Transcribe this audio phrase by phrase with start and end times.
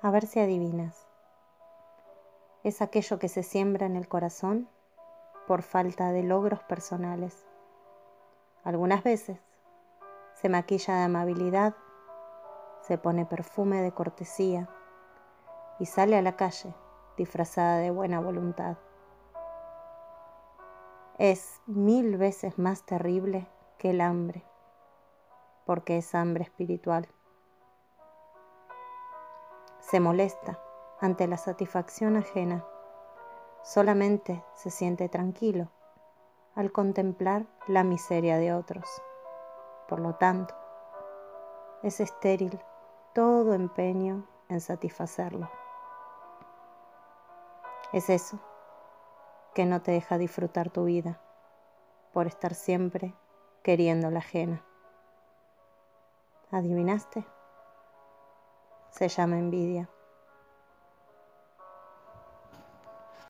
[0.00, 1.08] A ver si adivinas.
[2.62, 4.68] Es aquello que se siembra en el corazón
[5.48, 7.44] por falta de logros personales.
[8.62, 9.40] Algunas veces
[10.34, 11.74] se maquilla de amabilidad,
[12.82, 14.68] se pone perfume de cortesía
[15.80, 16.72] y sale a la calle
[17.16, 18.76] disfrazada de buena voluntad.
[21.18, 24.44] Es mil veces más terrible que el hambre,
[25.66, 27.08] porque es hambre espiritual.
[29.90, 30.60] Se molesta
[31.00, 32.62] ante la satisfacción ajena,
[33.62, 35.70] solamente se siente tranquilo
[36.54, 38.86] al contemplar la miseria de otros.
[39.88, 40.54] Por lo tanto,
[41.82, 42.60] es estéril
[43.14, 45.48] todo empeño en satisfacerlo.
[47.94, 48.38] Es eso
[49.54, 51.18] que no te deja disfrutar tu vida
[52.12, 53.14] por estar siempre
[53.62, 54.62] queriendo la ajena.
[56.50, 57.24] ¿Adivinaste?
[58.98, 59.88] Se llama envidia.